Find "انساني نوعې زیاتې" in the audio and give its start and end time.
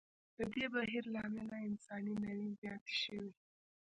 1.67-2.93